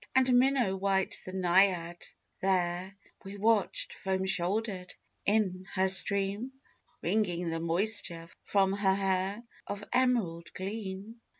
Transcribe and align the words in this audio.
And 0.15 0.39
minnow 0.39 0.75
white 0.77 1.19
the 1.25 1.31
Naiad 1.31 2.07
there 2.39 2.95
We 3.23 3.37
watched, 3.37 3.93
foam 3.93 4.25
shouldered, 4.25 4.95
in 5.27 5.67
her 5.75 5.87
stream, 5.89 6.53
Wringing 7.03 7.51
the 7.51 7.59
moisture 7.59 8.27
from 8.43 8.73
her 8.73 8.95
hair 8.95 9.43
Of 9.67 9.83
emerald 9.93 10.51
gleam. 10.55 11.21